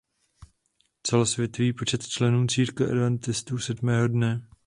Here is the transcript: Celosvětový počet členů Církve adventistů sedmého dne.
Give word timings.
Celosvětový 1.03 1.73
počet 1.73 2.07
členů 2.07 2.47
Církve 2.47 2.85
adventistů 2.91 3.57
sedmého 3.57 4.07
dne. 4.07 4.47